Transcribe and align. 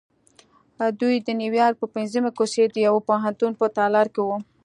دوی 0.99 1.15
د 1.21 1.27
نیویارک 1.41 1.77
د 1.81 1.85
پنځمې 1.95 2.31
کوڅې 2.37 2.63
د 2.69 2.75
یوه 2.87 3.01
پوهنتون 3.09 3.51
په 3.59 3.65
تالار 3.77 4.07
کې 4.13 4.21
وو 4.27 4.37